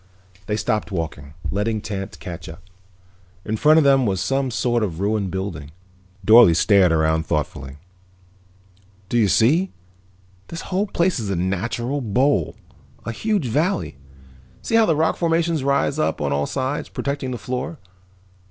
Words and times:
They 0.47 0.55
stopped 0.57 0.91
walking, 0.91 1.35
letting 1.51 1.79
Tance 1.79 2.17
catch 2.17 2.49
up. 2.49 2.63
In 3.45 3.55
front 3.55 3.77
of 3.77 3.83
them 3.83 4.07
was 4.07 4.19
some 4.19 4.49
sort 4.49 4.81
of 4.81 4.99
a 4.99 5.03
ruined 5.03 5.29
building. 5.29 5.69
Dorle 6.25 6.55
stared 6.55 6.91
around 6.91 7.27
thoughtfully. 7.27 7.77
"Do 9.09 9.17
you 9.19 9.27
see? 9.27 9.71
This 10.47 10.61
whole 10.61 10.87
place 10.87 11.19
is 11.19 11.29
a 11.29 11.35
natural 11.35 12.01
bowl, 12.01 12.55
a 13.05 13.11
huge 13.11 13.45
valley. 13.45 13.95
See 14.63 14.73
how 14.73 14.87
the 14.87 14.95
rock 14.95 15.17
formations 15.17 15.63
rise 15.63 15.99
up 15.99 16.19
on 16.19 16.33
all 16.33 16.47
sides, 16.47 16.89
protecting 16.89 17.29
the 17.29 17.37
floor. 17.37 17.77